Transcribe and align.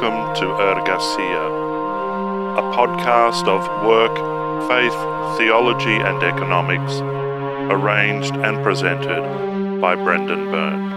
welcome 0.00 0.32
to 0.36 0.44
Ergasia, 0.44 1.46
a 2.56 2.62
podcast 2.76 3.48
of 3.48 3.66
work, 3.84 4.14
faith, 4.68 4.92
theology, 5.36 5.96
and 5.96 6.22
economics, 6.22 7.00
arranged 7.72 8.36
and 8.36 8.62
presented 8.62 9.80
by 9.80 9.96
Brendan 9.96 10.52
Byrne. 10.52 10.87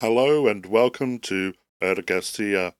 Hello 0.00 0.46
and 0.46 0.64
welcome 0.64 1.18
to 1.18 1.54
Ergasia. 1.82 2.74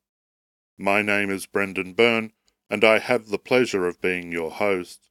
My 0.79 1.03
name 1.03 1.31
is 1.31 1.47
Brendan 1.47 1.95
Byrne, 1.95 2.31
and 2.71 2.85
I 2.85 3.01
have 3.01 3.27
the 3.27 3.41
pleasure 3.41 3.89
of 3.89 4.01
being 4.01 4.31
your 4.31 4.53
host. 4.53 5.11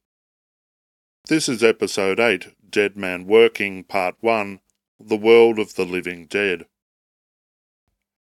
This 1.28 1.50
is 1.50 1.62
episode 1.62 2.18
8, 2.18 2.54
Dead 2.70 2.96
Man 2.96 3.26
Working, 3.26 3.84
Part 3.84 4.14
1 4.20 4.60
The 4.98 5.18
World 5.18 5.58
of 5.58 5.74
the 5.74 5.84
Living 5.84 6.24
Dead. 6.24 6.64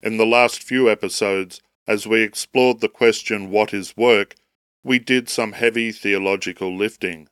In 0.03 0.17
the 0.17 0.27
last 0.27 0.61
few 0.61 0.87
episodes, 0.87 1.59
as 1.87 2.05
we 2.05 2.21
explored 2.21 2.81
the 2.81 2.87
question, 2.87 3.49
What 3.49 3.73
is 3.73 3.97
work? 3.97 4.35
we 4.83 4.99
did 4.99 5.27
some 5.27 5.53
heavy 5.53 5.91
theological 5.91 6.77
lifting. 6.77 7.29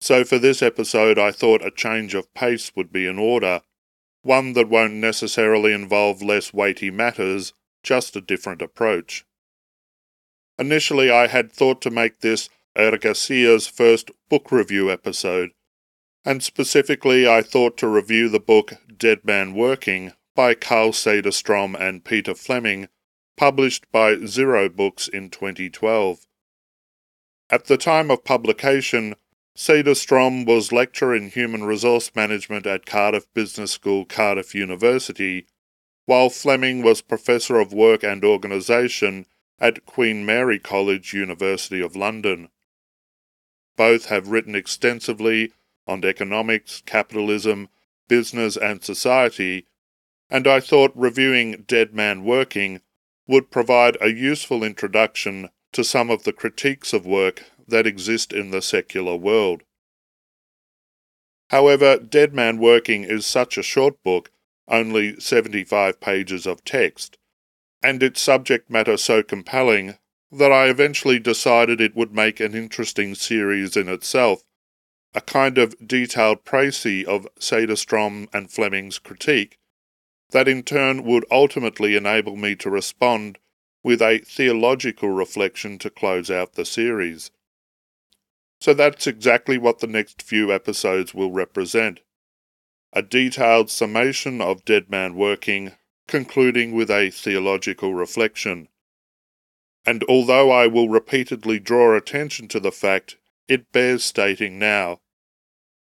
So 0.00 0.24
for 0.24 0.38
this 0.38 0.62
episode, 0.62 1.18
I 1.18 1.30
thought 1.30 1.62
a 1.62 1.70
change 1.70 2.14
of 2.14 2.32
pace 2.32 2.72
would 2.74 2.90
be 2.90 3.06
in 3.06 3.18
order 3.18 3.60
one 4.26 4.52
that 4.54 4.68
won't 4.68 4.94
necessarily 4.94 5.72
involve 5.72 6.20
less 6.20 6.52
weighty 6.52 6.90
matters, 6.90 7.52
just 7.82 8.16
a 8.16 8.20
different 8.20 8.60
approach. 8.60 9.24
Initially, 10.58 11.10
I 11.10 11.28
had 11.28 11.52
thought 11.52 11.80
to 11.82 11.90
make 11.90 12.20
this 12.20 12.48
Ergasia's 12.76 13.66
first 13.66 14.10
book 14.28 14.50
review 14.50 14.90
episode, 14.90 15.52
and 16.24 16.42
specifically, 16.42 17.28
I 17.28 17.40
thought 17.40 17.78
to 17.78 17.88
review 17.88 18.28
the 18.28 18.40
book 18.40 18.74
Dead 18.98 19.24
Man 19.24 19.54
Working 19.54 20.12
by 20.34 20.54
Carl 20.54 20.90
Cederstrom 20.90 21.78
and 21.78 22.04
Peter 22.04 22.34
Fleming, 22.34 22.88
published 23.36 23.90
by 23.92 24.16
Zero 24.26 24.68
Books 24.68 25.06
in 25.06 25.30
2012. 25.30 26.26
At 27.48 27.66
the 27.66 27.76
time 27.76 28.10
of 28.10 28.24
publication, 28.24 29.14
Cederstrom 29.56 30.44
was 30.44 30.70
lecturer 30.70 31.16
in 31.16 31.30
human 31.30 31.64
resource 31.64 32.10
management 32.14 32.66
at 32.66 32.84
Cardiff 32.84 33.26
Business 33.32 33.72
School, 33.72 34.04
Cardiff 34.04 34.54
University, 34.54 35.46
while 36.04 36.28
Fleming 36.28 36.82
was 36.82 37.00
professor 37.00 37.58
of 37.58 37.72
work 37.72 38.04
and 38.04 38.22
organisation 38.22 39.24
at 39.58 39.86
Queen 39.86 40.26
Mary 40.26 40.58
College, 40.58 41.14
University 41.14 41.80
of 41.80 41.96
London. 41.96 42.50
Both 43.78 44.06
have 44.06 44.28
written 44.28 44.54
extensively 44.54 45.52
on 45.86 46.04
economics, 46.04 46.82
capitalism, 46.84 47.70
business, 48.08 48.58
and 48.58 48.84
society, 48.84 49.66
and 50.28 50.46
I 50.46 50.60
thought 50.60 50.92
reviewing 50.94 51.64
Dead 51.66 51.94
Man 51.94 52.24
Working 52.24 52.82
would 53.26 53.50
provide 53.50 53.96
a 54.02 54.12
useful 54.12 54.62
introduction 54.62 55.48
to 55.72 55.82
some 55.82 56.10
of 56.10 56.24
the 56.24 56.32
critiques 56.32 56.92
of 56.92 57.06
work 57.06 57.44
that 57.68 57.86
exist 57.86 58.32
in 58.32 58.50
the 58.50 58.62
secular 58.62 59.16
world. 59.16 59.62
However, 61.50 61.98
Dead 61.98 62.34
Man 62.34 62.58
Working 62.58 63.04
is 63.04 63.24
such 63.24 63.56
a 63.56 63.62
short 63.62 64.02
book, 64.02 64.30
only 64.68 65.18
75 65.20 66.00
pages 66.00 66.46
of 66.46 66.64
text, 66.64 67.18
and 67.82 68.02
its 68.02 68.20
subject 68.20 68.68
matter 68.68 68.96
so 68.96 69.22
compelling 69.22 69.98
that 70.32 70.50
I 70.50 70.68
eventually 70.68 71.20
decided 71.20 71.80
it 71.80 71.94
would 71.94 72.12
make 72.12 72.40
an 72.40 72.54
interesting 72.54 73.14
series 73.14 73.76
in 73.76 73.88
itself, 73.88 74.42
a 75.14 75.20
kind 75.20 75.56
of 75.56 75.76
detailed 75.86 76.44
précis 76.44 77.04
of 77.04 77.28
Cederstrom 77.38 78.28
and 78.32 78.50
Fleming's 78.50 78.98
critique, 78.98 79.58
that 80.30 80.48
in 80.48 80.64
turn 80.64 81.04
would 81.04 81.24
ultimately 81.30 81.94
enable 81.94 82.36
me 82.36 82.56
to 82.56 82.68
respond 82.68 83.38
with 83.84 84.02
a 84.02 84.18
theological 84.18 85.10
reflection 85.10 85.78
to 85.78 85.88
close 85.88 86.28
out 86.28 86.54
the 86.54 86.64
series. 86.64 87.30
So 88.60 88.74
that's 88.74 89.06
exactly 89.06 89.58
what 89.58 89.80
the 89.80 89.86
next 89.86 90.22
few 90.22 90.52
episodes 90.52 91.14
will 91.14 91.30
represent. 91.30 92.00
A 92.92 93.02
detailed 93.02 93.70
summation 93.70 94.40
of 94.40 94.64
Dead 94.64 94.90
Man 94.90 95.14
Working, 95.14 95.72
concluding 96.08 96.72
with 96.72 96.90
a 96.90 97.10
theological 97.10 97.94
reflection. 97.94 98.68
And 99.84 100.02
although 100.08 100.50
I 100.50 100.66
will 100.66 100.88
repeatedly 100.88 101.58
draw 101.60 101.96
attention 101.96 102.48
to 102.48 102.60
the 102.60 102.72
fact, 102.72 103.16
it 103.48 103.70
bears 103.72 104.04
stating 104.04 104.58
now, 104.58 105.00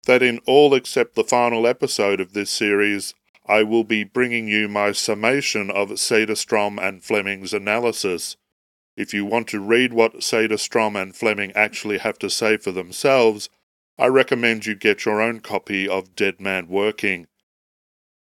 that 0.07 0.23
in 0.23 0.41
all 0.47 0.75
except 0.75 1.15
the 1.15 1.23
final 1.23 1.67
episode 1.67 2.21
of 2.21 2.33
this 2.33 2.51
series, 2.51 3.15
I 3.47 3.63
will 3.63 3.85
be 3.85 4.05
bringing 4.05 4.49
you 4.49 4.69
my 4.69 4.93
summation 4.93 5.71
of 5.71 5.91
Cederstrom 5.91 6.81
and 6.81 7.05
Fleming's 7.05 7.53
analysis, 7.53 8.37
if 8.97 9.15
you 9.15 9.25
want 9.25 9.49
to 9.49 9.61
read 9.61 9.93
what 9.93 10.21
Cederstrom 10.21 11.01
and 11.01 11.17
Fleming 11.17 11.53
actually 11.53 11.99
have 11.99 12.19
to 12.19 12.29
say 12.29 12.57
for 12.57 12.73
themselves, 12.73 13.49
I 13.99 14.07
recommend 14.07 14.67
you 14.67 14.75
get 14.75 15.05
your 15.05 15.21
own 15.21 15.41
copy 15.41 15.89
of 15.89 16.15
Dead 16.15 16.41
Man 16.41 16.69
Working. 16.69 17.27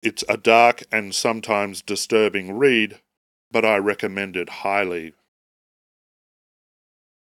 It's 0.02 0.24
a 0.28 0.36
dark 0.36 0.82
and 0.92 1.14
sometimes 1.14 1.82
disturbing 1.82 2.56
read, 2.58 3.00
but 3.50 3.64
I 3.64 3.76
recommend 3.76 4.36
it 4.36 4.48
highly. 4.48 5.14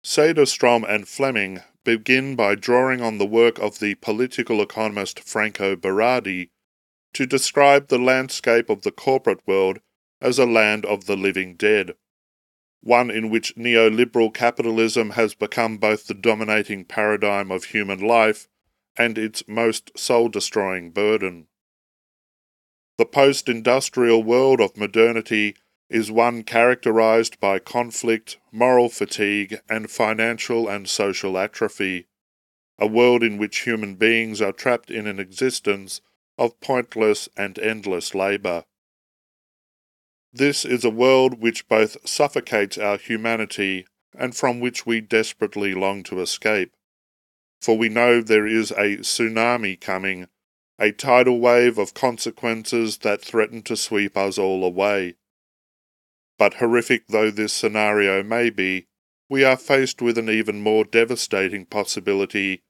Cederstrom 0.04 0.84
and 0.88 1.08
Fleming 1.08 1.62
begin 1.84 2.36
by 2.36 2.56
drawing 2.56 3.02
on 3.02 3.18
the 3.18 3.26
work 3.26 3.60
of 3.60 3.80
the 3.80 3.96
political 3.96 4.62
economist 4.62 5.20
Franco 5.20 5.76
Berardi 5.76 6.50
to 7.14 7.26
describe 7.26 7.88
the 7.88 8.00
landscape 8.00 8.70
of 8.70 8.82
the 8.82 8.92
corporate 8.92 9.46
world 9.46 9.80
as 10.20 10.38
a 10.40 10.46
land 10.46 10.86
of 10.86 11.06
the 11.06 11.16
living 11.16 11.56
dead 11.56 11.94
one 12.82 13.12
in 13.12 13.30
which 13.30 13.56
neoliberal 13.56 14.34
capitalism 14.34 15.12
has 15.12 15.34
become 15.36 15.78
both 15.78 16.08
the 16.08 16.14
dominating 16.14 16.84
paradigm 16.84 17.52
of 17.52 17.66
human 17.66 18.00
life 18.00 18.48
and 18.98 19.18
its 19.18 19.48
most 19.48 19.98
soul 19.98 20.28
destroying 20.28 20.92
burden. 20.92 21.48
The 22.98 23.06
post 23.06 23.48
industrial 23.48 24.24
world 24.24 24.60
of 24.60 24.78
modernity 24.78 25.56
is 25.90 26.12
one 26.12 26.44
characterized 26.44 27.40
by 27.40 27.60
conflict, 27.60 28.38
moral 28.52 28.90
fatigue, 28.90 29.60
and 29.70 29.90
financial 29.90 30.68
and 30.68 30.88
social 30.88 31.38
atrophy, 31.38 32.08
a 32.80 32.88
world 32.88 33.24
in 33.24 33.38
which 33.38 33.60
human 33.60 33.96
beings 33.96 34.42
are 34.42 34.52
trapped 34.52 34.90
in 34.90 35.06
an 35.06 35.20
existence 35.20 36.02
of 36.38 36.60
pointless 36.62 37.30
and 37.38 37.60
endless 37.60 38.16
labour. 38.16 38.64
This 40.34 40.64
is 40.64 40.86
a 40.86 40.90
world 40.90 41.42
which 41.42 41.68
both 41.68 42.08
suffocates 42.08 42.78
our 42.78 42.98
humanity 42.98 43.86
and 44.18 44.36
from 44.36 44.62
which 44.62 44.86
we 44.86 45.02
desperately 45.02 45.74
long 45.74 46.04
to 46.04 46.22
escape. 46.22 46.72
For 47.62 47.78
we 47.78 47.90
know 47.90 48.22
there 48.22 48.48
is 48.48 48.72
a 48.72 48.98
tsunami 48.98 49.80
coming, 49.80 50.28
a 50.80 50.94
tidal 50.94 51.40
wave 51.40 51.78
of 51.78 51.94
consequences 51.94 53.00
that 53.00 53.22
threaten 53.22 53.62
to 53.64 53.76
sweep 53.76 54.16
us 54.16 54.38
all 54.38 54.64
away. 54.64 55.16
But 56.38 56.56
horrific 56.56 57.08
though 57.10 57.30
this 57.30 57.52
scenario 57.52 58.24
may 58.24 58.50
be, 58.50 58.88
we 59.30 59.44
are 59.44 59.58
faced 59.58 60.02
with 60.02 60.18
an 60.18 60.30
even 60.30 60.62
more 60.62 60.86
devastating 60.86 61.66
possibility 61.66 62.64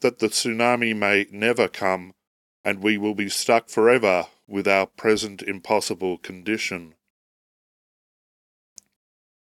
that 0.00 0.18
the 0.18 0.28
tsunami 0.28 0.96
may 0.96 1.26
never 1.30 1.68
come 1.68 2.14
and 2.64 2.82
we 2.82 2.96
will 2.96 3.14
be 3.14 3.28
stuck 3.28 3.68
forever 3.68 4.26
with 4.50 4.66
our 4.66 4.86
present 4.86 5.42
impossible 5.42 6.18
condition. 6.18 6.94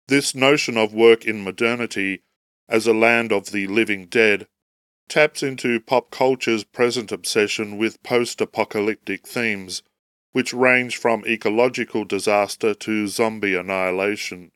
This 0.07 0.35
notion 0.35 0.77
of 0.77 0.93
work 0.93 1.25
in 1.25 1.43
modernity 1.43 2.23
as 2.69 2.85
a 2.85 2.93
land 2.93 3.31
of 3.31 3.51
the 3.51 3.67
living 3.67 4.07
dead 4.07 4.47
taps 5.07 5.41
into 5.41 5.79
pop 5.79 6.11
culture's 6.11 6.65
present 6.65 7.11
obsession 7.11 7.77
with 7.77 8.03
post 8.03 8.41
apocalyptic 8.41 9.25
themes, 9.25 9.81
which 10.33 10.53
range 10.53 10.97
from 10.97 11.25
ecological 11.25 12.03
disaster 12.03 12.73
to 12.73 13.07
zombie 13.07 13.55
annihilation. 13.55 14.51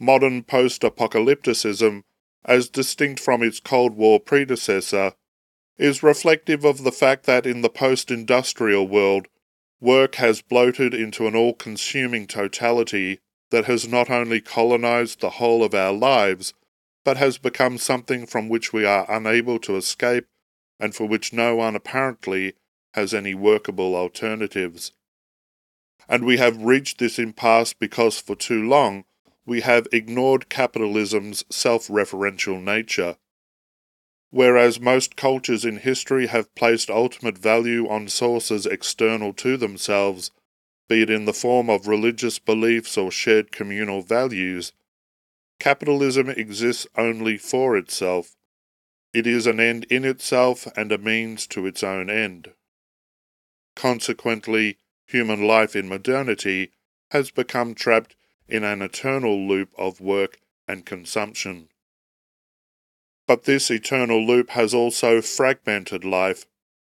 Modern 0.00 0.42
post 0.42 0.82
apocalypticism, 0.82 2.02
as 2.44 2.68
distinct 2.68 3.20
from 3.20 3.42
its 3.42 3.60
Cold 3.60 3.94
War 3.94 4.18
predecessor, 4.18 5.14
is 5.78 6.02
reflective 6.02 6.64
of 6.64 6.84
the 6.84 6.92
fact 6.92 7.24
that 7.24 7.46
in 7.46 7.62
the 7.62 7.68
post 7.68 8.10
industrial 8.10 8.86
world, 8.86 9.26
work 9.80 10.16
has 10.16 10.42
bloated 10.42 10.94
into 10.94 11.26
an 11.26 11.34
all 11.34 11.54
consuming 11.54 12.26
totality 12.26 13.18
that 13.50 13.64
has 13.66 13.86
not 13.86 14.10
only 14.10 14.40
colonized 14.40 15.20
the 15.20 15.30
whole 15.30 15.62
of 15.64 15.74
our 15.74 15.92
lives, 15.92 16.54
but 17.04 17.16
has 17.16 17.38
become 17.38 17.78
something 17.78 18.26
from 18.26 18.48
which 18.48 18.72
we 18.72 18.84
are 18.84 19.10
unable 19.10 19.58
to 19.58 19.76
escape 19.76 20.26
and 20.78 20.94
for 20.94 21.06
which 21.06 21.32
no 21.32 21.56
one 21.56 21.76
apparently 21.76 22.54
has 22.94 23.14
any 23.14 23.34
workable 23.34 23.94
alternatives. 23.94 24.92
And 26.08 26.24
we 26.24 26.38
have 26.38 26.62
reached 26.62 26.98
this 26.98 27.18
impasse 27.18 27.72
because 27.72 28.18
for 28.18 28.36
too 28.36 28.66
long 28.66 29.04
we 29.46 29.60
have 29.62 29.86
ignored 29.92 30.48
capitalism's 30.48 31.44
self 31.50 31.88
referential 31.88 32.62
nature. 32.62 33.16
Whereas 34.32 34.80
most 34.80 35.14
cultures 35.14 35.62
in 35.62 35.76
history 35.76 36.26
have 36.28 36.54
placed 36.54 36.88
ultimate 36.88 37.36
value 37.36 37.86
on 37.86 38.08
sources 38.08 38.64
external 38.64 39.34
to 39.34 39.58
themselves, 39.58 40.30
be 40.88 41.02
it 41.02 41.10
in 41.10 41.26
the 41.26 41.34
form 41.34 41.68
of 41.68 41.86
religious 41.86 42.38
beliefs 42.38 42.96
or 42.96 43.10
shared 43.10 43.52
communal 43.52 44.00
values, 44.00 44.72
capitalism 45.60 46.30
exists 46.30 46.86
only 46.96 47.36
for 47.36 47.76
itself. 47.76 48.34
It 49.12 49.26
is 49.26 49.46
an 49.46 49.60
end 49.60 49.84
in 49.90 50.06
itself 50.06 50.66
and 50.78 50.90
a 50.92 50.96
means 50.96 51.46
to 51.48 51.66
its 51.66 51.82
own 51.82 52.08
end. 52.08 52.54
Consequently, 53.76 54.78
human 55.04 55.46
life 55.46 55.76
in 55.76 55.90
modernity 55.90 56.72
has 57.10 57.30
become 57.30 57.74
trapped 57.74 58.16
in 58.48 58.64
an 58.64 58.80
eternal 58.80 59.46
loop 59.46 59.68
of 59.76 60.00
work 60.00 60.40
and 60.66 60.86
consumption. 60.86 61.68
But 63.26 63.44
this 63.44 63.70
eternal 63.70 64.24
loop 64.26 64.50
has 64.50 64.74
also 64.74 65.22
fragmented 65.22 66.04
life, 66.04 66.46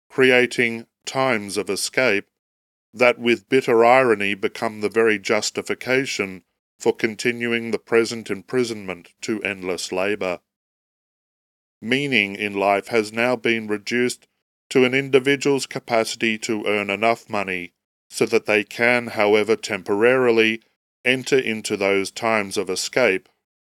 creating 0.09 0.87
times 1.05 1.57
of 1.57 1.69
escape 1.69 2.27
that 2.93 3.19
with 3.19 3.49
bitter 3.49 3.85
irony 3.85 4.33
become 4.33 4.81
the 4.81 4.89
very 4.89 5.19
justification 5.19 6.43
for 6.79 6.95
continuing 6.95 7.71
the 7.71 7.79
present 7.79 8.29
imprisonment 8.29 9.13
to 9.21 9.41
endless 9.43 9.91
labour. 9.91 10.39
Meaning 11.81 12.35
in 12.35 12.53
life 12.53 12.87
has 12.87 13.13
now 13.13 13.35
been 13.35 13.67
reduced 13.67 14.27
to 14.69 14.83
an 14.83 14.93
individual's 14.93 15.65
capacity 15.65 16.37
to 16.39 16.65
earn 16.65 16.89
enough 16.89 17.29
money 17.29 17.73
so 18.09 18.25
that 18.25 18.45
they 18.45 18.63
can, 18.63 19.07
however 19.07 19.55
temporarily, 19.55 20.61
enter 21.05 21.37
into 21.37 21.77
those 21.77 22.11
times 22.11 22.57
of 22.57 22.69
escape 22.69 23.29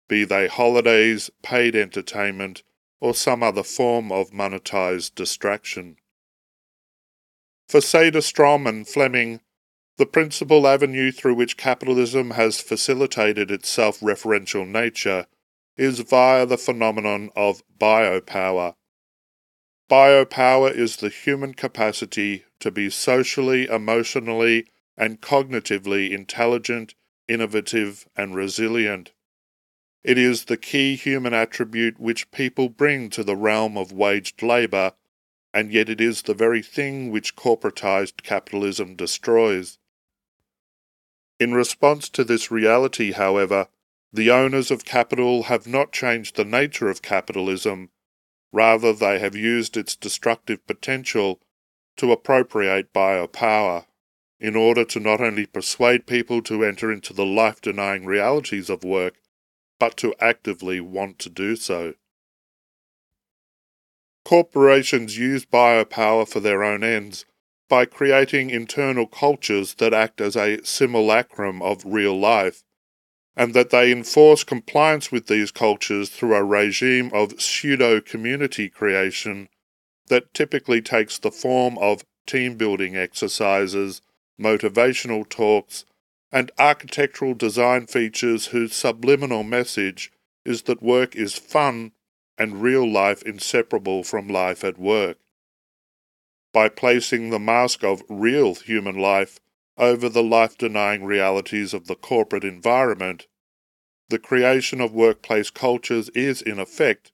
be 0.08 0.24
they 0.24 0.48
holidays, 0.48 1.30
paid 1.42 1.76
entertainment, 1.76 2.62
or 3.00 3.14
some 3.14 3.42
other 3.42 3.62
form 3.62 4.10
of 4.10 4.30
monetized 4.30 5.14
distraction. 5.14 5.96
For 7.68 7.80
Cederstrom 7.80 8.66
and 8.66 8.88
Fleming, 8.88 9.40
the 9.98 10.06
principal 10.06 10.66
avenue 10.66 11.12
through 11.12 11.34
which 11.34 11.56
capitalism 11.56 12.30
has 12.30 12.60
facilitated 12.60 13.50
its 13.50 13.68
self 13.68 14.00
referential 14.00 14.66
nature 14.66 15.26
is 15.76 16.00
via 16.00 16.46
the 16.46 16.56
phenomenon 16.56 17.30
of 17.36 17.62
biopower. 17.78 18.74
Biopower 19.90 20.72
is 20.74 20.96
the 20.96 21.08
human 21.08 21.54
capacity 21.54 22.44
to 22.60 22.70
be 22.70 22.90
socially, 22.90 23.66
emotionally, 23.66 24.66
and 24.96 25.20
cognitively 25.20 26.10
intelligent, 26.10 26.94
innovative, 27.26 28.08
and 28.16 28.34
resilient. 28.34 29.12
It 30.08 30.16
is 30.16 30.46
the 30.46 30.56
key 30.56 30.96
human 30.96 31.34
attribute 31.34 32.00
which 32.00 32.30
people 32.30 32.70
bring 32.70 33.10
to 33.10 33.22
the 33.22 33.36
realm 33.36 33.76
of 33.76 33.92
waged 33.92 34.42
labour, 34.42 34.94
and 35.52 35.70
yet 35.70 35.90
it 35.90 36.00
is 36.00 36.22
the 36.22 36.32
very 36.32 36.62
thing 36.62 37.10
which 37.10 37.36
corporatized 37.36 38.22
capitalism 38.22 38.94
destroys. 38.94 39.76
In 41.38 41.52
response 41.52 42.08
to 42.08 42.24
this 42.24 42.50
reality, 42.50 43.12
however, 43.12 43.68
the 44.10 44.30
owners 44.30 44.70
of 44.70 44.86
capital 44.86 45.42
have 45.42 45.66
not 45.66 45.92
changed 45.92 46.36
the 46.36 46.44
nature 46.46 46.88
of 46.88 47.02
capitalism, 47.02 47.90
rather, 48.50 48.94
they 48.94 49.18
have 49.18 49.36
used 49.36 49.76
its 49.76 49.94
destructive 49.94 50.66
potential 50.66 51.38
to 51.98 52.12
appropriate 52.12 52.94
biopower 52.94 53.84
in 54.40 54.56
order 54.56 54.86
to 54.86 55.00
not 55.00 55.20
only 55.20 55.44
persuade 55.44 56.06
people 56.06 56.40
to 56.40 56.64
enter 56.64 56.90
into 56.90 57.12
the 57.12 57.26
life 57.26 57.60
denying 57.60 58.06
realities 58.06 58.70
of 58.70 58.82
work, 58.82 59.16
but 59.78 59.96
to 59.96 60.14
actively 60.20 60.80
want 60.80 61.18
to 61.18 61.30
do 61.30 61.56
so. 61.56 61.94
Corporations 64.24 65.16
use 65.16 65.46
biopower 65.46 66.28
for 66.28 66.40
their 66.40 66.62
own 66.62 66.84
ends 66.84 67.24
by 67.68 67.84
creating 67.84 68.50
internal 68.50 69.06
cultures 69.06 69.74
that 69.74 69.94
act 69.94 70.20
as 70.20 70.36
a 70.36 70.62
simulacrum 70.64 71.62
of 71.62 71.84
real 71.84 72.18
life, 72.18 72.62
and 73.36 73.54
that 73.54 73.70
they 73.70 73.92
enforce 73.92 74.42
compliance 74.42 75.12
with 75.12 75.26
these 75.26 75.50
cultures 75.50 76.08
through 76.08 76.34
a 76.34 76.42
regime 76.42 77.10
of 77.12 77.40
pseudo 77.40 78.00
community 78.00 78.68
creation 78.68 79.48
that 80.08 80.34
typically 80.34 80.80
takes 80.80 81.18
the 81.18 81.30
form 81.30 81.78
of 81.78 82.04
team 82.26 82.56
building 82.56 82.96
exercises, 82.96 84.00
motivational 84.40 85.28
talks, 85.28 85.84
and 86.30 86.50
architectural 86.58 87.34
design 87.34 87.86
features 87.86 88.46
whose 88.46 88.74
subliminal 88.74 89.42
message 89.42 90.12
is 90.44 90.62
that 90.62 90.82
work 90.82 91.16
is 91.16 91.38
fun 91.38 91.92
and 92.36 92.62
real 92.62 92.90
life 92.90 93.22
inseparable 93.22 94.02
from 94.02 94.28
life 94.28 94.62
at 94.62 94.78
work. 94.78 95.18
By 96.52 96.68
placing 96.68 97.30
the 97.30 97.38
mask 97.38 97.82
of 97.82 98.02
real 98.08 98.54
human 98.54 98.96
life 98.96 99.40
over 99.76 100.08
the 100.08 100.22
life 100.22 100.56
denying 100.58 101.04
realities 101.04 101.72
of 101.72 101.86
the 101.86 101.94
corporate 101.94 102.44
environment, 102.44 103.26
the 104.08 104.18
creation 104.18 104.80
of 104.80 104.92
workplace 104.92 105.50
cultures 105.50 106.08
is, 106.10 106.40
in 106.40 106.58
effect, 106.58 107.12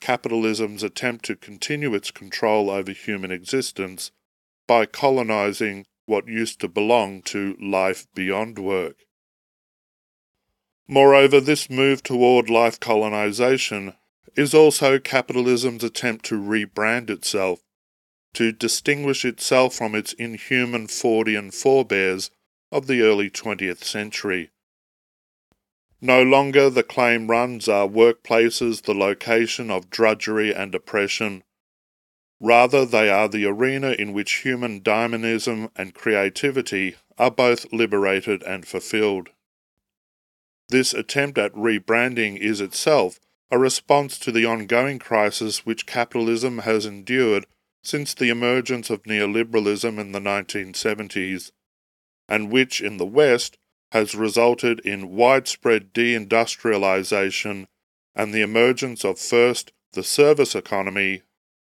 capitalism's 0.00 0.82
attempt 0.82 1.24
to 1.26 1.36
continue 1.36 1.94
its 1.94 2.10
control 2.10 2.70
over 2.70 2.90
human 2.90 3.30
existence 3.30 4.10
by 4.66 4.84
colonizing 4.84 5.86
what 6.06 6.26
used 6.26 6.60
to 6.60 6.68
belong 6.68 7.22
to 7.22 7.56
life 7.60 8.06
beyond 8.14 8.58
work. 8.58 9.04
Moreover, 10.88 11.40
this 11.40 11.70
move 11.70 12.02
toward 12.02 12.50
life 12.50 12.78
colonization 12.80 13.94
is 14.36 14.54
also 14.54 14.98
capitalism's 14.98 15.84
attempt 15.84 16.24
to 16.26 16.40
rebrand 16.40 17.10
itself, 17.10 17.60
to 18.34 18.52
distinguish 18.52 19.24
itself 19.24 19.74
from 19.74 19.94
its 19.94 20.12
inhuman 20.14 20.86
Fordian 20.86 21.52
forebears 21.52 22.30
of 22.70 22.86
the 22.86 23.02
early 23.02 23.30
20th 23.30 23.84
century. 23.84 24.50
No 26.00 26.22
longer 26.22 26.68
the 26.68 26.82
claim 26.82 27.30
runs 27.30 27.68
are 27.68 27.86
workplaces 27.86 28.82
the 28.82 28.94
location 28.94 29.70
of 29.70 29.88
drudgery 29.88 30.52
and 30.52 30.74
oppression, 30.74 31.44
Rather, 32.44 32.84
they 32.84 33.08
are 33.08 33.28
the 33.28 33.46
arena 33.46 33.92
in 33.92 34.12
which 34.12 34.40
human 34.40 34.82
dynamism 34.82 35.70
and 35.76 35.94
creativity 35.94 36.96
are 37.16 37.30
both 37.30 37.72
liberated 37.72 38.42
and 38.42 38.66
fulfilled. 38.66 39.28
This 40.68 40.92
attempt 40.92 41.38
at 41.38 41.54
rebranding 41.54 42.36
is 42.36 42.60
itself 42.60 43.20
a 43.52 43.60
response 43.60 44.18
to 44.18 44.32
the 44.32 44.44
ongoing 44.44 44.98
crisis 44.98 45.64
which 45.64 45.86
capitalism 45.86 46.58
has 46.58 46.84
endured 46.84 47.46
since 47.84 48.12
the 48.12 48.28
emergence 48.28 48.90
of 48.90 49.04
neoliberalism 49.04 50.00
in 50.00 50.10
the 50.10 50.18
1970s, 50.18 51.52
and 52.28 52.50
which 52.50 52.80
in 52.80 52.96
the 52.96 53.06
West 53.06 53.56
has 53.92 54.16
resulted 54.16 54.80
in 54.80 55.14
widespread 55.14 55.92
deindustrialization 55.92 57.66
and 58.16 58.34
the 58.34 58.42
emergence 58.42 59.04
of 59.04 59.20
first 59.20 59.70
the 59.92 60.02
service 60.02 60.56
economy 60.56 61.22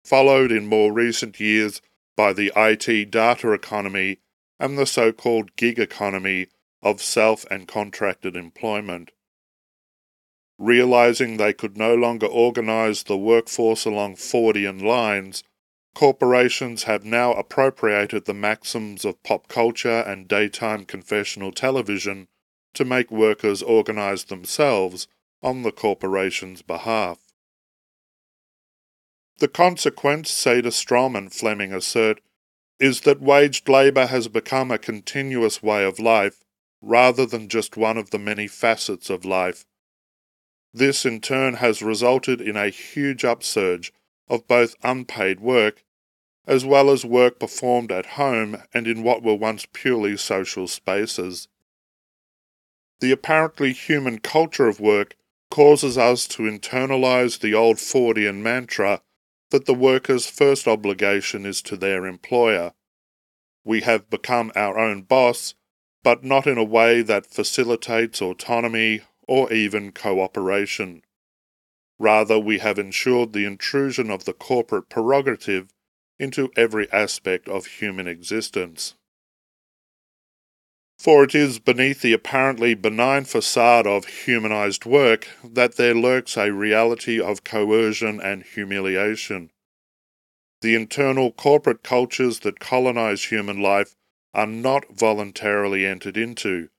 followed 0.06 0.52
in 0.52 0.68
more 0.68 0.94
recent 0.94 1.40
years 1.40 1.82
by 2.16 2.32
the 2.32 2.52
IT 2.56 3.12
data 3.12 3.52
economy 3.52 4.20
and 4.60 4.78
the 4.78 4.86
so 4.86 5.12
called 5.12 5.56
gig 5.56 5.80
economy 5.80 6.48
of 6.82 7.02
self 7.02 7.46
and 7.50 7.68
contracted 7.68 8.36
employment. 8.36 9.12
Realizing 10.58 11.36
they 11.36 11.52
could 11.52 11.76
no 11.76 11.96
longer 11.96 12.28
organize 12.28 13.04
the 13.04 13.18
workforce 13.18 13.84
along 13.84 14.16
Fordian 14.16 14.82
lines, 14.82 15.44
corporations 15.96 16.84
have 16.84 17.04
now 17.04 17.34
appropriated 17.34 18.26
the 18.26 18.34
maxims 18.34 19.04
of 19.04 19.22
pop 19.24 19.48
culture 19.48 20.02
and 20.02 20.28
daytime 20.28 20.86
confessional 20.86 21.52
television 21.52 22.28
to 22.74 22.86
make 22.86 23.10
workers 23.10 23.64
organize 23.64 24.26
themselves 24.26 25.08
on 25.42 25.64
the 25.64 25.72
corporation's 25.72 26.62
behalf. 26.62 27.25
The 29.40 29.48
consequence, 29.50 30.32
Cederstrom 30.32 31.18
and 31.18 31.32
Fleming 31.32 31.74
assert, 31.74 32.22
is 32.80 33.02
that 33.02 33.22
waged 33.22 33.68
labour 33.68 34.06
has 34.06 34.28
become 34.28 34.72
a 34.72 34.78
continuous 34.78 35.62
way 35.62 35.84
of 35.84 36.00
life, 36.00 36.44
rather 36.82 37.26
than 37.26 37.50
just 37.50 37.76
one 37.76 37.98
of 37.98 38.12
the 38.12 38.20
many 38.20 38.48
facets 38.48 39.10
of 39.10 39.26
life. 39.26 39.66
This 40.74 41.06
in 41.06 41.20
turn 41.20 41.56
has 41.56 41.82
resulted 41.82 42.40
in 42.40 42.56
a 42.56 42.70
huge 42.70 43.26
upsurge 43.26 43.94
of 44.28 44.48
both 44.48 44.76
unpaid 44.84 45.40
work, 45.40 45.84
as 46.48 46.66
well 46.66 46.90
as 46.90 47.06
work 47.06 47.40
performed 47.40 47.92
at 47.92 48.18
home 48.18 48.62
and 48.74 48.88
in 48.88 49.04
what 49.04 49.24
were 49.24 49.36
once 49.36 49.66
purely 49.74 50.16
social 50.16 50.68
spaces. 50.68 51.48
The 53.00 53.12
apparently 53.12 53.74
human 53.74 54.20
culture 54.20 54.68
of 54.68 54.80
work 54.80 55.16
causes 55.50 55.98
us 55.98 56.28
to 56.28 56.44
internalize 56.44 57.40
the 57.40 57.54
old 57.54 57.78
Fordian 57.78 58.42
mantra 58.42 59.02
that 59.52 59.66
the 59.66 59.74
worker's 59.74 60.26
first 60.26 60.68
obligation 60.68 61.46
is 61.46 61.62
to 61.64 61.78
their 61.78 62.06
employer. 62.06 62.74
We 63.64 63.82
have 63.82 64.10
become 64.10 64.52
our 64.56 64.78
own 64.78 65.04
boss, 65.04 65.56
but 66.04 66.24
not 66.24 66.46
in 66.48 66.58
a 66.58 66.64
way 66.64 67.02
that 67.02 67.26
facilitates 67.26 68.22
autonomy 68.22 69.02
or 69.28 69.52
even 69.52 69.92
cooperation. 69.92 71.02
Rather, 71.98 72.38
we 72.38 72.60
have 72.60 72.78
ensured 72.78 73.34
the 73.34 73.46
intrusion 73.46 74.12
of 74.12 74.26
the 74.26 74.34
corporate 74.34 74.90
prerogative 74.90 75.74
into 76.20 76.52
every 76.56 76.92
aspect 76.92 77.48
of 77.48 77.66
human 77.66 78.08
existence. 78.08 78.96
For 80.98 81.24
it 81.24 81.36
is 81.36 81.60
beneath 81.60 82.02
the 82.02 82.14
apparently 82.14 82.74
benign 82.74 83.26
facade 83.26 83.86
of 83.86 84.06
humanized 84.06 84.86
work 84.86 85.28
that 85.44 85.76
there 85.76 85.94
lurks 85.94 86.38
a 86.38 86.52
reality 86.52 87.20
of 87.20 87.44
coercion 87.44 88.20
and 88.22 88.44
humiliation. 88.44 89.52
The 90.62 90.74
internal 90.74 91.32
corporate 91.32 91.84
cultures 91.84 92.40
that 92.40 92.60
colonize 92.60 93.26
human 93.26 93.62
life 93.62 93.96
are 94.34 94.48
not 94.48 94.98
voluntarily 94.98 95.86
entered 95.86 96.18
into. 96.18 96.70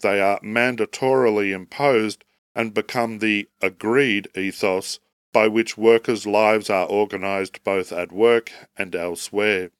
They 0.00 0.20
are 0.20 0.40
mandatorily 0.40 1.52
imposed 1.52 2.24
and 2.54 2.74
become 2.74 3.18
the 3.18 3.48
agreed 3.60 4.28
ethos 4.36 4.98
by 5.32 5.46
which 5.46 5.78
workers' 5.78 6.26
lives 6.26 6.68
are 6.70 6.86
organized 6.86 7.62
both 7.62 7.92
at 7.92 8.10
work 8.10 8.50
and 8.76 8.94
elsewhere. 8.96 9.70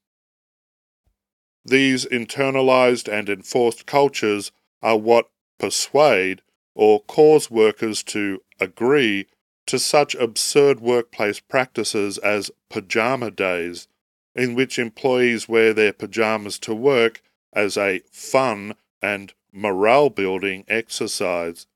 These 1.65 2.07
internalized 2.07 3.07
and 3.07 3.29
enforced 3.29 3.87
cultures 3.87 4.51
are 4.83 4.97
what 4.97 5.29
persuade 5.59 6.43
or 6.75 7.01
cause 7.03 7.51
workers 7.51 8.03
to 8.05 8.43
agree 8.59 9.27
to 9.67 9.79
such 9.79 10.15
absurd 10.15 10.81
workplace 10.81 11.41
practices 11.41 12.19
as 12.19 12.51
pajama 12.71 13.31
days, 13.31 13.89
in 14.35 14.55
which 14.55 14.79
employees 14.79 15.49
wear 15.49 15.75
their 15.75 15.93
pajamas 15.93 16.59
to 16.61 16.75
work 16.75 17.23
as 17.53 17.77
a 17.77 18.01
fun 18.11 18.75
and 19.03 19.35
morale 19.53 20.11
building 20.11 20.65
exercise. 20.69 21.67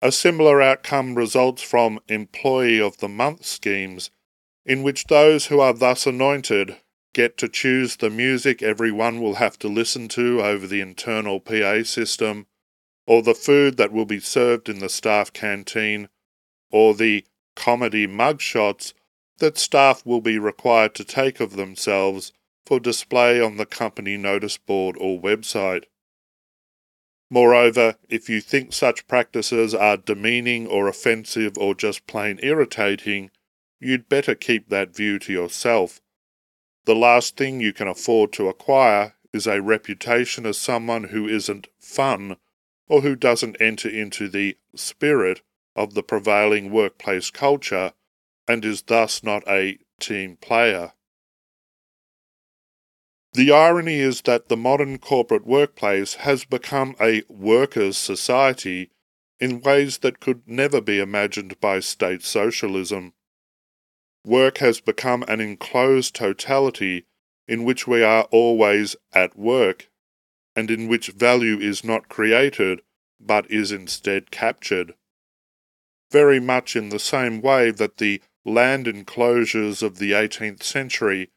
A 0.00 0.10
similar 0.10 0.60
outcome 0.60 1.14
results 1.14 1.62
from 1.62 2.00
Employee 2.08 2.80
of 2.80 2.98
the 2.98 3.08
Month 3.08 3.44
schemes, 3.44 4.10
in 4.64 4.82
which 4.82 5.06
those 5.06 5.46
who 5.46 5.60
are 5.60 5.72
thus 5.72 6.06
anointed 6.06 6.76
get 7.12 7.36
to 7.38 7.48
choose 7.48 7.96
the 7.96 8.10
music 8.10 8.62
everyone 8.62 9.20
will 9.20 9.34
have 9.34 9.58
to 9.58 9.68
listen 9.68 10.08
to 10.08 10.42
over 10.42 10.66
the 10.66 10.80
internal 10.80 11.40
PA 11.40 11.82
system, 11.82 12.46
or 13.06 13.22
the 13.22 13.34
food 13.34 13.76
that 13.76 13.92
will 13.92 14.04
be 14.04 14.20
served 14.20 14.68
in 14.68 14.78
the 14.78 14.88
staff 14.88 15.32
canteen, 15.32 16.08
or 16.70 16.94
the 16.94 17.24
comedy 17.54 18.06
mugshots 18.06 18.94
that 19.38 19.58
staff 19.58 20.06
will 20.06 20.20
be 20.20 20.38
required 20.38 20.94
to 20.94 21.04
take 21.04 21.40
of 21.40 21.56
themselves 21.56 22.32
for 22.64 22.78
display 22.78 23.40
on 23.40 23.56
the 23.56 23.66
company 23.66 24.16
notice 24.16 24.56
board 24.56 24.96
or 24.98 25.20
website. 25.20 25.84
Moreover, 27.28 27.96
if 28.08 28.28
you 28.28 28.40
think 28.40 28.72
such 28.72 29.08
practices 29.08 29.74
are 29.74 29.96
demeaning 29.96 30.66
or 30.66 30.86
offensive 30.86 31.56
or 31.56 31.74
just 31.74 32.06
plain 32.06 32.38
irritating, 32.42 33.30
you'd 33.80 34.08
better 34.08 34.34
keep 34.34 34.68
that 34.68 34.94
view 34.94 35.18
to 35.20 35.32
yourself. 35.32 36.00
The 36.84 36.94
last 36.96 37.36
thing 37.36 37.60
you 37.60 37.72
can 37.72 37.86
afford 37.86 38.32
to 38.34 38.48
acquire 38.48 39.14
is 39.32 39.46
a 39.46 39.62
reputation 39.62 40.44
as 40.46 40.58
someone 40.58 41.04
who 41.04 41.28
isn't 41.28 41.68
fun 41.78 42.36
or 42.88 43.02
who 43.02 43.14
doesn't 43.14 43.60
enter 43.60 43.88
into 43.88 44.28
the 44.28 44.56
spirit 44.74 45.42
of 45.76 45.94
the 45.94 46.02
prevailing 46.02 46.70
workplace 46.70 47.30
culture 47.30 47.92
and 48.48 48.64
is 48.64 48.82
thus 48.82 49.22
not 49.22 49.42
a 49.48 49.78
team 50.00 50.36
player. 50.36 50.92
The 53.34 53.50
irony 53.50 54.00
is 54.00 54.22
that 54.22 54.48
the 54.48 54.56
modern 54.56 54.98
corporate 54.98 55.46
workplace 55.46 56.14
has 56.14 56.44
become 56.44 56.94
a 57.00 57.22
workers' 57.28 57.96
society 57.96 58.90
in 59.40 59.62
ways 59.62 59.98
that 59.98 60.20
could 60.20 60.42
never 60.46 60.80
be 60.80 61.00
imagined 61.00 61.58
by 61.58 61.80
state 61.80 62.22
socialism. 62.22 63.14
Work 64.24 64.58
has 64.58 64.80
become 64.80 65.24
an 65.24 65.40
enclosed 65.40 66.14
totality 66.14 67.06
in 67.48 67.64
which 67.64 67.86
we 67.86 68.02
are 68.02 68.24
always 68.30 68.94
at 69.12 69.36
work, 69.36 69.88
and 70.54 70.70
in 70.70 70.88
which 70.88 71.08
value 71.08 71.58
is 71.58 71.82
not 71.82 72.08
created 72.08 72.82
but 73.18 73.50
is 73.50 73.72
instead 73.72 74.30
captured. 74.30 74.94
Very 76.10 76.40
much 76.40 76.76
in 76.76 76.88
the 76.90 76.98
same 76.98 77.40
way 77.40 77.70
that 77.70 77.98
the 77.98 78.20
land 78.44 78.88
enclosures 78.88 79.82
of 79.82 79.98
the 79.98 80.12
18th 80.12 80.62
century 80.62 81.30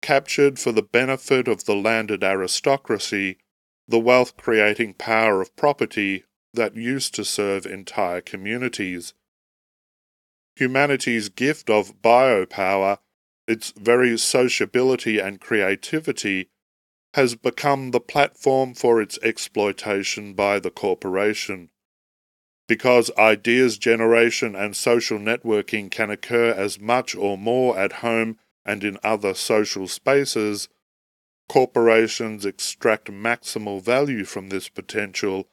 captured 0.00 0.58
for 0.58 0.72
the 0.72 0.82
benefit 0.82 1.48
of 1.48 1.64
the 1.64 1.74
landed 1.74 2.22
aristocracy 2.22 3.38
the 3.86 3.98
wealth 3.98 4.36
creating 4.36 4.94
power 4.94 5.40
of 5.40 5.54
property 5.56 6.24
that 6.54 6.76
used 6.76 7.14
to 7.14 7.24
serve 7.24 7.66
entire 7.66 8.20
communities. 8.20 9.14
Humanity's 10.56 11.28
gift 11.28 11.68
of 11.68 12.00
biopower, 12.02 12.98
its 13.46 13.72
very 13.76 14.16
sociability 14.16 15.18
and 15.18 15.40
creativity, 15.40 16.48
has 17.14 17.34
become 17.34 17.90
the 17.90 18.00
platform 18.00 18.74
for 18.74 19.00
its 19.00 19.18
exploitation 19.22 20.34
by 20.34 20.58
the 20.58 20.70
corporation. 20.70 21.70
Because 22.66 23.10
ideas 23.18 23.78
generation 23.78 24.56
and 24.56 24.74
social 24.74 25.18
networking 25.18 25.90
can 25.90 26.10
occur 26.10 26.50
as 26.50 26.80
much 26.80 27.14
or 27.14 27.36
more 27.36 27.78
at 27.78 27.94
home 27.94 28.38
and 28.64 28.82
in 28.82 28.98
other 29.04 29.34
social 29.34 29.86
spaces, 29.86 30.68
corporations 31.48 32.46
extract 32.46 33.10
maximal 33.10 33.82
value 33.82 34.24
from 34.24 34.48
this 34.48 34.68
potential 34.68 35.46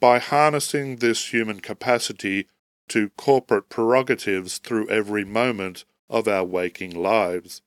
by 0.00 0.18
harnessing 0.18 0.96
this 0.96 1.32
human 1.32 1.60
capacity 1.60 2.48
to 2.88 3.10
corporate 3.10 3.68
prerogatives 3.68 4.58
through 4.58 4.88
every 4.88 5.24
moment 5.24 5.84
of 6.08 6.26
our 6.26 6.44
waking 6.44 6.94
lives. 6.94 7.62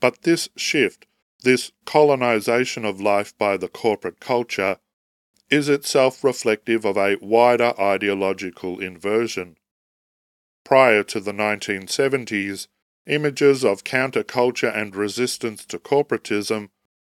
But 0.00 0.22
this 0.22 0.48
shift, 0.56 1.06
this 1.42 1.72
colonization 1.84 2.84
of 2.84 3.00
life 3.00 3.36
by 3.36 3.56
the 3.56 3.68
corporate 3.68 4.20
culture, 4.20 4.78
is 5.50 5.68
itself 5.68 6.24
reflective 6.24 6.84
of 6.84 6.96
a 6.96 7.18
wider 7.20 7.74
ideological 7.78 8.80
inversion. 8.80 9.56
Prior 10.64 11.02
to 11.04 11.20
the 11.20 11.32
1970s, 11.32 12.68
Images 13.06 13.64
of 13.64 13.82
counterculture 13.82 14.72
and 14.74 14.94
resistance 14.94 15.64
to 15.66 15.78
corporatism 15.80 16.70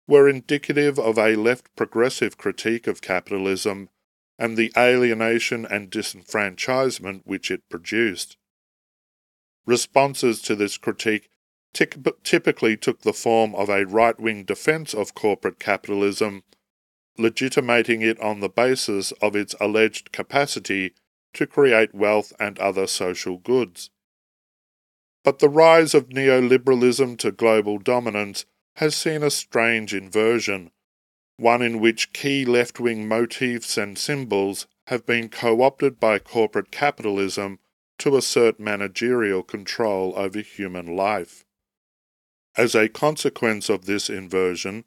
were 0.07 0.29
indicative 0.29 0.99
of 0.99 1.19
a 1.19 1.37
left 1.37 1.75
progressive 1.77 2.39
critique 2.39 2.87
of 2.87 3.03
capitalism 3.03 3.91
and 4.39 4.57
the 4.57 4.73
alienation 4.77 5.65
and 5.65 5.91
disenfranchisement 5.91 7.23
which 7.25 7.51
it 7.51 7.69
produced. 7.69 8.37
Responses 9.67 10.43
to 10.43 10.55
this 10.55 10.77
critique 10.77 11.29
typically 11.73 12.77
took 12.77 13.03
the 13.03 13.13
form 13.13 13.55
of 13.55 13.69
a 13.69 13.87
right 13.87 14.19
wing 14.21 14.45
defense 14.45 14.95
of 14.95 15.15
corporate 15.15 15.59
capitalism, 15.59 16.45
legitimating 17.17 18.03
it 18.03 18.21
on 18.21 18.41
the 18.41 18.49
basis 18.49 19.13
of 19.23 19.35
its 19.35 19.55
alleged 19.61 20.13
capacity 20.13 20.95
to 21.33 21.47
create 21.47 21.95
wealth 21.95 22.33
and 22.39 22.59
other 22.59 22.87
social 22.87 23.39
goods. 23.39 23.91
But 25.25 25.39
the 25.39 25.49
rise 25.49 25.95
of 25.95 26.11
neoliberalism 26.11 27.19
to 27.19 27.33
global 27.33 27.79
dominance 27.79 28.45
has 28.77 28.95
seen 28.95 29.23
a 29.23 29.31
strange 29.31 29.95
inversion, 29.95 30.71
one 31.37 31.63
in 31.63 31.81
which 31.81 32.13
key 32.13 32.45
left 32.45 32.79
wing 32.79 33.09
motifs 33.09 33.77
and 33.77 33.99
symbols 33.99 34.67
have 34.87 35.07
been 35.07 35.29
co 35.29 35.63
opted 35.63 35.99
by 35.99 36.19
corporate 36.19 36.71
capitalism 36.71 37.59
to 37.99 38.17
assert 38.17 38.61
managerial 38.61 39.43
control 39.43 40.13
over 40.17 40.41
human 40.41 40.97
life. 40.97 41.45
As 42.57 42.75
a 42.75 42.89
consequence 42.89 43.69
of 43.69 43.87
this 43.87 44.09
inversion, 44.09 44.85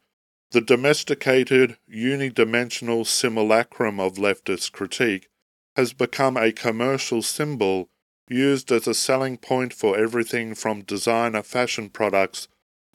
the 0.51 0.61
domesticated, 0.61 1.77
unidimensional 1.93 3.05
simulacrum 3.05 3.99
of 3.99 4.15
leftist 4.15 4.71
critique 4.71 5.27
has 5.75 5.91
become 5.91 6.37
a 6.37 6.53
commercial 6.53 7.21
symbol 7.21 7.89
used 8.29 8.71
as 8.71 8.87
a 8.87 8.93
selling 8.93 9.37
point 9.37 9.73
for 9.73 9.97
everything 9.97 10.55
from 10.55 10.81
designer 10.81 11.43
fashion 11.43 11.89
products 11.89 12.47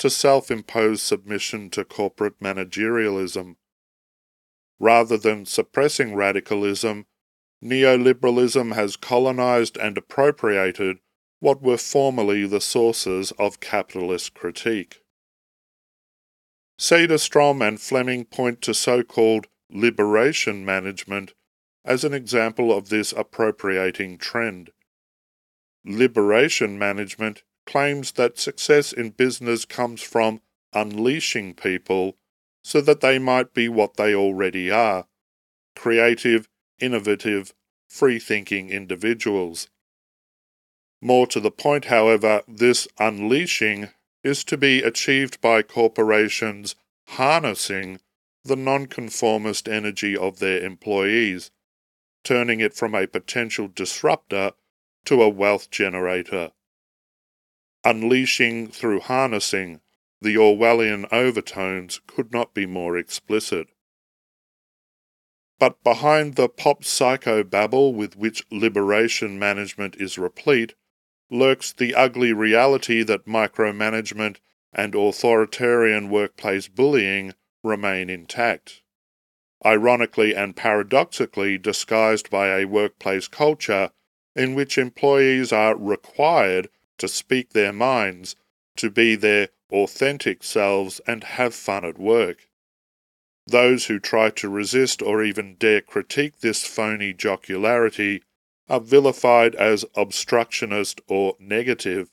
to 0.03 0.11
self 0.11 0.51
imposed 0.51 1.01
submission 1.01 1.71
to 1.71 1.85
corporate 1.85 2.41
managerialism. 2.41 3.55
Rather 4.81 5.17
than 5.17 5.47
suppressing 5.47 6.13
radicalism, 6.13 7.07
neoliberalism 7.63 8.75
has 8.75 8.97
colonized 8.97 9.77
and 9.77 9.97
appropriated 9.97 10.97
what 11.39 11.63
were 11.63 11.77
formerly 11.77 12.45
the 12.49 12.61
sources 12.61 13.31
of 13.39 13.61
capitalist 13.61 14.35
critique. 14.35 15.03
Cederstrom 16.81 17.65
and 17.65 17.81
Fleming 17.81 18.25
point 18.25 18.61
to 18.63 18.75
so 18.75 19.05
called 19.05 19.47
liberation 19.71 20.65
management 20.65 21.33
as 21.85 22.03
an 22.03 22.13
example 22.13 22.77
of 22.77 22.89
this 22.89 23.13
appropriating 23.13 24.19
trend 24.19 24.71
liberation 25.85 26.77
management 26.77 27.45
claims 27.67 28.13
that 28.13 28.39
success 28.39 28.93
in 28.93 29.11
business 29.11 29.65
comes 29.65 30.03
from 30.03 30.41
unleashing 30.73 31.55
people 31.55 32.17
so 32.63 32.81
that 32.81 33.01
they 33.01 33.19
might 33.19 33.55
be 33.55 33.69
what 33.69 33.97
they 33.97 34.15
already 34.15 34.71
are 34.71 35.07
creative, 35.75 36.49
innovative, 36.81 37.55
free 37.89 38.19
thinking 38.19 38.71
individuals. 38.71 39.69
More 41.01 41.27
to 41.29 41.41
the 41.41 41.51
point, 41.51 41.87
however, 41.87 42.43
this 42.47 42.87
unleashing 42.99 43.89
is 44.23 44.45
to 44.45 44.57
be 44.57 44.83
achieved 44.83 45.41
by 45.41 45.63
corporations 45.63 46.77
harnessing 47.09 48.01
the 48.45 48.57
nonconformist 48.57 49.69
energy 49.69 50.17
of 50.17 50.39
their 50.39 50.65
employees, 50.65 51.51
turning 52.25 52.61
it 52.61 52.75
from 52.75 52.95
a 52.95 53.07
potential 53.07 53.69
disruptor 53.69 54.53
to 55.05 55.23
a 55.23 55.29
wealth 55.29 55.71
generator. 55.71 56.51
Unleashing 57.85 58.69
through 58.69 59.01
harnessing, 59.01 59.81
the 60.21 60.37
Orwellian 60.37 61.13
overtones 61.13 62.01
could 62.07 62.33
not 62.33 62.55
be 62.55 62.65
more 62.65 62.97
explicit. 62.97 63.69
But 65.59 65.83
behind 65.83 66.37
the 66.37 66.49
pop 66.49 66.85
psycho 66.85 67.43
babble 67.43 67.93
with 67.95 68.17
which 68.17 68.45
liberation 68.51 69.39
management 69.39 69.97
is 69.97 70.19
replete 70.19 70.75
lurks 71.31 71.73
the 71.73 71.95
ugly 71.95 72.33
reality 72.33 73.03
that 73.03 73.27
micromanagement 73.27 74.37
and 74.73 74.95
authoritarian 74.95 76.09
workplace 76.09 76.69
bullying 76.69 77.35
remain 77.65 78.11
intact. 78.11 78.83
Ironically 79.65 80.35
and 80.35 80.55
paradoxically 80.55 81.59
disguised 81.59 82.31
by 82.31 82.49
a 82.49 82.65
workplace 82.65 83.29
culture 83.29 83.91
in 84.35 84.55
which 84.55 84.79
employees 84.79 85.53
are 85.53 85.77
required 85.77 86.69
to 87.03 87.09
speak 87.09 87.51
their 87.51 87.73
minds, 87.73 88.37
to 88.77 88.89
be 88.89 89.17
their 89.17 89.49
authentic 89.73 90.45
selves, 90.45 91.01
and 91.05 91.25
have 91.25 91.53
fun 91.53 91.85
at 91.85 91.99
work. 91.99 92.49
Those 93.45 93.87
who 93.87 93.99
try 93.99 94.31
to 94.31 94.49
resist 94.49 95.03
or 95.03 95.21
even 95.21 95.57
dare 95.57 95.81
critique 95.81 96.39
this 96.39 96.65
phony 96.65 97.13
jocularity 97.13 98.23
are 98.69 98.79
vilified 98.79 99.57
as 99.57 99.85
obstructionist 99.97 101.01
or 101.09 101.35
negative, 101.41 102.13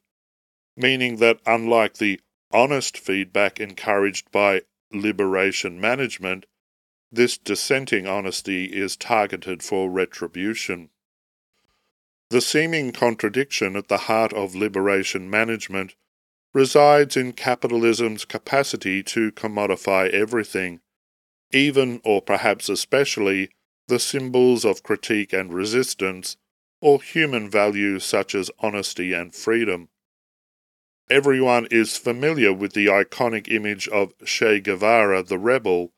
meaning 0.76 1.18
that 1.18 1.40
unlike 1.46 2.00
the 2.00 2.20
honest 2.52 2.98
feedback 2.98 3.60
encouraged 3.60 4.32
by 4.32 4.64
liberation 4.92 5.80
management, 5.80 6.48
this 7.12 7.38
dissenting 7.38 8.08
honesty 8.08 8.66
is 8.66 8.98
targeted 8.98 9.62
for 9.62 9.88
retribution. 9.88 10.90
The 12.30 12.42
seeming 12.42 12.92
contradiction 12.92 13.76
at 13.76 13.88
the 13.88 13.98
heart 13.98 14.34
of 14.34 14.54
liberation 14.54 15.32
management 15.32 15.96
resides 16.54 17.18
in 17.18 17.34
capitalism's 17.34 18.24
capacity 18.24 19.02
to 19.04 19.32
commodify 19.32 20.12
everything, 20.12 20.82
even 21.52 22.02
or 22.04 22.22
perhaps 22.22 22.70
especially 22.70 23.50
the 23.88 24.00
symbols 24.00 24.64
of 24.64 24.84
critique 24.84 25.34
and 25.34 25.52
resistance, 25.52 26.38
or 26.82 27.02
human 27.02 27.50
values 27.50 28.04
such 28.04 28.36
as 28.36 28.52
honesty 28.60 29.12
and 29.12 29.34
freedom. 29.34 29.90
Everyone 31.10 31.68
is 31.72 31.98
familiar 31.98 32.54
with 32.54 32.74
the 32.74 32.86
iconic 32.86 33.52
image 33.52 33.88
of 33.88 34.14
Che 34.24 34.60
Guevara 34.60 35.24
the 35.24 35.40
rebel, 35.40 35.94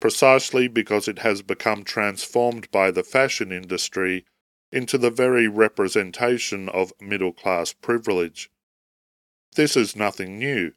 precisely 0.00 0.68
because 0.68 1.06
it 1.06 1.18
has 1.18 1.42
become 1.42 1.84
transformed 1.84 2.70
by 2.70 2.90
the 2.90 3.04
fashion 3.04 3.52
industry 3.52 4.24
into 4.76 4.98
the 4.98 5.10
very 5.10 5.48
representation 5.48 6.68
of 6.68 6.92
middle 7.00 7.32
class 7.32 7.72
privilege. 7.72 8.50
This 9.54 9.74
is 9.74 9.96
nothing 9.96 10.38
new. 10.38 10.72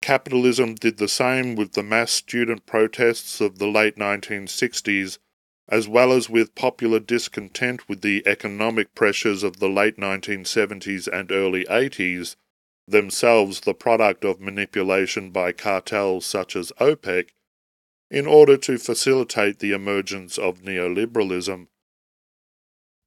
Capitalism 0.00 0.74
did 0.74 0.96
the 0.96 1.06
same 1.06 1.54
with 1.54 1.72
the 1.74 1.82
mass 1.82 2.10
student 2.10 2.64
protests 2.64 3.38
of 3.42 3.58
the 3.58 3.66
late 3.66 3.96
1960s, 3.96 5.18
as 5.68 5.86
well 5.86 6.12
as 6.12 6.30
with 6.30 6.54
popular 6.54 6.98
discontent 6.98 7.86
with 7.90 8.00
the 8.00 8.26
economic 8.26 8.94
pressures 8.94 9.42
of 9.42 9.58
the 9.58 9.68
late 9.68 9.98
1970s 9.98 11.06
and 11.06 11.30
early 11.30 11.66
80s, 11.66 12.36
themselves 12.88 13.60
the 13.60 13.74
product 13.74 14.24
of 14.24 14.40
manipulation 14.40 15.30
by 15.30 15.52
cartels 15.52 16.24
such 16.24 16.56
as 16.56 16.72
OPEC, 16.80 17.28
in 18.10 18.26
order 18.26 18.56
to 18.56 18.78
facilitate 18.78 19.58
the 19.58 19.72
emergence 19.72 20.38
of 20.38 20.62
neoliberalism. 20.62 21.66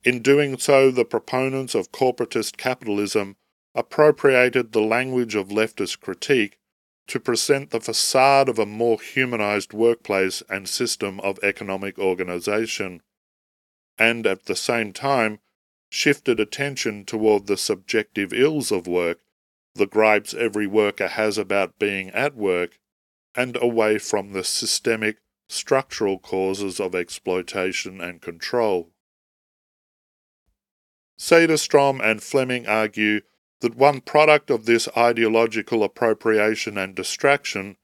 In 0.03 0.21
doing 0.21 0.57
so, 0.57 0.91
the 0.91 1.05
proponents 1.05 1.75
of 1.75 1.91
corporatist 1.91 2.57
capitalism 2.57 3.37
appropriated 3.73 4.71
the 4.71 4.81
language 4.81 5.33
of 5.33 5.47
leftist 5.47 6.01
critique 6.01 6.59
to 7.07 7.19
present 7.19 7.69
the 7.69 7.79
facade 7.79 8.49
of 8.49 8.59
a 8.59 8.65
more 8.65 8.99
humanized 8.99 9.73
workplace 9.73 10.43
and 10.49 10.67
system 10.67 11.19
of 11.21 11.39
economic 11.41 11.97
organization, 11.97 13.01
and 13.97 14.27
at 14.27 14.45
the 14.45 14.55
same 14.55 14.93
time 14.93 15.39
shifted 15.89 16.39
attention 16.39 17.05
toward 17.05 17.47
the 17.47 17.57
subjective 17.57 18.33
ills 18.33 18.71
of 18.71 18.87
work, 18.87 19.19
the 19.75 19.87
gripes 19.87 20.33
every 20.33 20.67
worker 20.67 21.07
has 21.07 21.37
about 21.37 21.79
being 21.79 22.09
at 22.09 22.35
work, 22.35 22.79
and 23.35 23.57
away 23.61 23.97
from 23.97 24.33
the 24.33 24.43
systemic, 24.43 25.17
structural 25.47 26.19
causes 26.19 26.79
of 26.79 26.93
exploitation 26.93 28.01
and 28.01 28.21
control. 28.21 28.92
Cederstrom 31.17 32.01
and 32.03 32.21
Fleming 32.21 32.67
argue 32.67 33.21
that 33.61 33.75
one 33.75 34.01
product 34.01 34.49
of 34.49 34.65
this 34.65 34.89
ideological 34.97 35.83
appropriation 35.83 36.77
and 36.77 36.95
distraction 36.95 37.77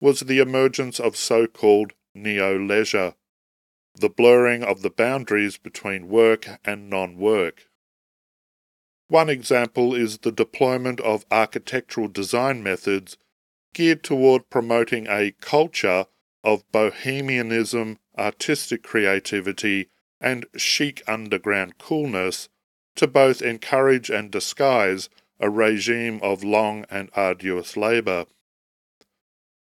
was 0.00 0.20
the 0.20 0.40
emergence 0.40 1.00
of 1.00 1.16
so 1.16 1.46
called 1.46 1.92
neo 2.14 2.58
leisure, 2.58 3.14
the 3.94 4.10
blurring 4.10 4.62
of 4.62 4.82
the 4.82 4.90
boundaries 4.90 5.56
between 5.58 6.08
work 6.08 6.46
and 6.64 6.90
non 6.90 7.16
work. 7.16 7.68
One 9.08 9.28
example 9.30 9.94
is 9.94 10.18
the 10.18 10.32
deployment 10.32 11.00
of 11.00 11.26
architectural 11.30 12.08
design 12.08 12.62
methods 12.62 13.16
geared 13.74 14.02
toward 14.02 14.50
promoting 14.50 15.06
a 15.06 15.32
culture 15.40 16.06
of 16.44 16.70
bohemianism, 16.72 17.98
artistic 18.18 18.82
creativity, 18.82 19.88
and 20.20 20.46
chic 20.56 21.02
underground 21.06 21.78
coolness 21.78 22.48
to 22.96 23.06
both 23.06 23.42
encourage 23.42 24.10
and 24.10 24.30
disguise 24.30 25.08
a 25.40 25.50
regime 25.50 26.20
of 26.22 26.44
long 26.44 26.84
and 26.90 27.10
arduous 27.14 27.76
labour. 27.76 28.26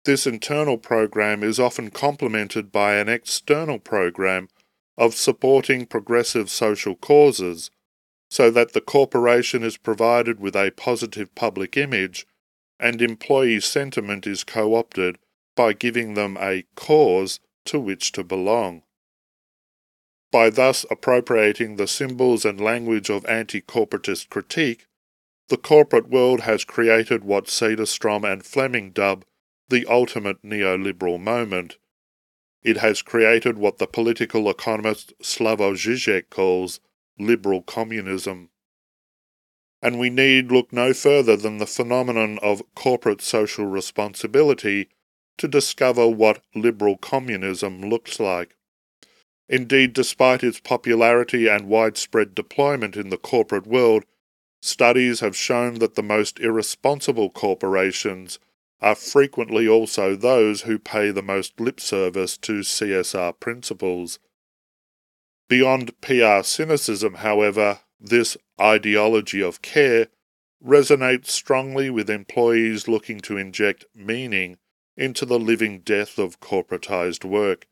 This 0.05 0.27
internal 0.27 0.77
program 0.77 1.43
is 1.43 1.59
often 1.59 1.89
complemented 1.89 2.71
by 2.71 2.95
an 2.95 3.09
external 3.09 3.79
program 3.79 4.49
of 4.97 5.15
supporting 5.15 5.85
progressive 5.85 6.49
social 6.49 6.95
causes, 6.95 7.71
so 8.29 8.51
that 8.51 8.73
the 8.73 8.81
corporation 8.81 9.63
is 9.63 9.77
provided 9.77 10.39
with 10.39 10.55
a 10.55 10.71
positive 10.71 11.33
public 11.35 11.75
image 11.75 12.25
and 12.79 13.01
employee 13.01 13.59
sentiment 13.59 14.27
is 14.27 14.43
co 14.43 14.75
opted 14.75 15.17
by 15.55 15.73
giving 15.73 16.13
them 16.13 16.37
a 16.39 16.65
cause 16.75 17.39
to 17.65 17.79
which 17.79 18.11
to 18.11 18.23
belong. 18.23 18.83
By 20.35 20.49
thus 20.49 20.85
appropriating 20.91 21.77
the 21.77 21.87
symbols 21.87 22.43
and 22.43 22.59
language 22.59 23.09
of 23.09 23.25
anti 23.25 23.61
corporatist 23.61 24.27
critique, 24.27 24.85
the 25.47 25.55
corporate 25.55 26.09
world 26.09 26.41
has 26.41 26.65
created 26.65 27.23
what 27.23 27.45
Cederstrom 27.45 28.29
and 28.29 28.45
Fleming 28.45 28.91
dub 28.91 29.23
the 29.69 29.85
ultimate 29.85 30.43
neoliberal 30.43 31.21
moment. 31.21 31.77
It 32.61 32.75
has 32.75 33.01
created 33.01 33.57
what 33.57 33.77
the 33.77 33.87
political 33.87 34.49
economist 34.49 35.13
Slavoj 35.23 35.75
Žižek 35.75 36.29
calls 36.29 36.81
liberal 37.17 37.61
communism. 37.61 38.49
And 39.81 39.97
we 39.97 40.09
need 40.09 40.51
look 40.51 40.73
no 40.73 40.93
further 40.93 41.37
than 41.37 41.59
the 41.59 41.65
phenomenon 41.65 42.39
of 42.41 42.61
corporate 42.75 43.21
social 43.21 43.67
responsibility 43.67 44.89
to 45.37 45.47
discover 45.47 46.09
what 46.09 46.43
liberal 46.53 46.97
communism 46.97 47.89
looks 47.89 48.19
like. 48.19 48.54
Indeed, 49.47 49.93
despite 49.93 50.43
its 50.43 50.59
popularity 50.59 51.47
and 51.47 51.67
widespread 51.67 52.33
deployment 52.33 52.95
in 52.97 53.09
the 53.09 53.17
corporate 53.17 53.67
world, 53.67 54.05
Studies 54.65 55.19
have 55.19 55.37
shown 55.37 55.75
that 55.75 55.93
the 55.93 56.01
most 56.01 56.39
irresponsible 56.39 57.29
corporations 57.29 58.39
are 58.81 58.95
frequently 58.95 59.67
also 59.67 60.15
those 60.15 60.61
who 60.61 60.79
pay 60.79 61.11
the 61.11 61.21
most 61.21 61.59
lip 61.59 61.79
service 61.79 62.35
to 62.35 62.61
CSR 62.61 63.39
principles. 63.39 64.17
Beyond 65.47 66.01
PR 66.01 66.41
cynicism, 66.41 67.13
however, 67.13 67.81
this 67.99 68.37
ideology 68.59 69.39
of 69.39 69.61
care 69.61 70.07
resonates 70.65 71.27
strongly 71.27 71.91
with 71.91 72.09
employees 72.09 72.87
looking 72.87 73.19
to 73.19 73.37
inject 73.37 73.85
meaning 73.93 74.57
into 74.97 75.27
the 75.27 75.37
living 75.37 75.81
death 75.81 76.17
of 76.17 76.39
corporatized 76.39 77.23
work. 77.23 77.67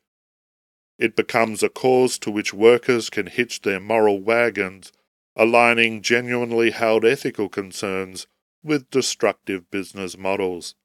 It 0.98 1.16
becomes 1.16 1.64
a 1.64 1.70
cause 1.70 2.18
to 2.20 2.32
which 2.32 2.54
workers 2.54 3.10
can 3.10 3.28
hitch 3.28 3.62
their 3.62 3.80
moral 3.80 4.22
wagons 4.22 4.92
aligning 5.36 6.02
genuinely 6.02 6.72
held 6.72 7.04
ethical 7.04 7.50
concerns 7.50 8.28
with 8.64 8.90
destructive 8.92 9.70
business 9.72 10.18
models. 10.18 10.76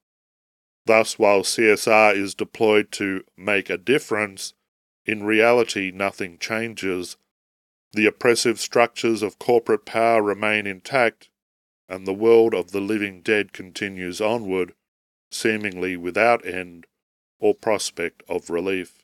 Thus, 0.86 1.18
while 1.18 1.42
CSR 1.42 2.16
is 2.16 2.34
deployed 2.34 2.90
to 2.92 3.24
make 3.36 3.68
a 3.68 3.76
difference, 3.76 4.54
in 5.04 5.22
reality 5.24 5.90
nothing 5.94 6.38
changes. 6.38 7.16
The 7.92 8.06
oppressive 8.06 8.58
structures 8.58 9.22
of 9.22 9.38
corporate 9.38 9.84
power 9.84 10.22
remain 10.22 10.66
intact, 10.66 11.28
and 11.88 12.06
the 12.06 12.14
world 12.14 12.54
of 12.54 12.70
the 12.70 12.80
living 12.80 13.22
dead 13.22 13.52
continues 13.52 14.20
onward, 14.20 14.74
seemingly 15.30 15.96
without 15.96 16.46
end 16.46 16.86
or 17.38 17.54
prospect 17.54 18.22
of 18.28 18.50
relief. 18.50 18.97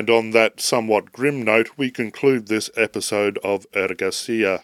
And 0.00 0.08
on 0.08 0.30
that 0.30 0.62
somewhat 0.62 1.12
grim 1.12 1.42
note, 1.42 1.72
we 1.76 1.90
conclude 1.90 2.46
this 2.46 2.70
episode 2.74 3.36
of 3.44 3.70
Ergasia. 3.72 4.62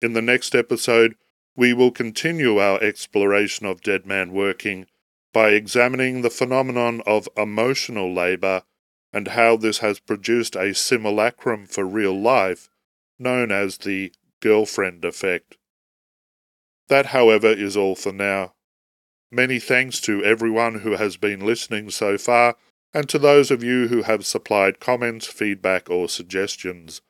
In 0.00 0.12
the 0.12 0.22
next 0.22 0.54
episode, 0.54 1.16
we 1.56 1.72
will 1.72 1.90
continue 1.90 2.58
our 2.58 2.80
exploration 2.80 3.66
of 3.66 3.82
Dead 3.82 4.06
Man 4.06 4.32
Working 4.32 4.86
by 5.32 5.48
examining 5.48 6.22
the 6.22 6.30
phenomenon 6.30 7.02
of 7.04 7.28
emotional 7.36 8.14
labour 8.14 8.62
and 9.12 9.26
how 9.26 9.56
this 9.56 9.78
has 9.78 9.98
produced 9.98 10.54
a 10.54 10.72
simulacrum 10.72 11.66
for 11.66 11.84
real 11.84 12.16
life 12.16 12.68
known 13.18 13.50
as 13.50 13.78
the 13.78 14.12
girlfriend 14.38 15.04
effect. 15.04 15.56
That, 16.86 17.06
however, 17.06 17.48
is 17.48 17.76
all 17.76 17.96
for 17.96 18.12
now. 18.12 18.54
Many 19.32 19.58
thanks 19.58 20.00
to 20.02 20.22
everyone 20.22 20.78
who 20.78 20.92
has 20.92 21.16
been 21.16 21.40
listening 21.40 21.90
so 21.90 22.16
far 22.16 22.54
and 22.94 23.08
to 23.08 23.18
those 23.18 23.50
of 23.50 23.64
you 23.64 23.88
who 23.88 24.02
have 24.02 24.24
supplied 24.24 24.78
comments, 24.78 25.26
feedback, 25.26 25.90
or 25.90 26.08
suggestions. 26.08 27.02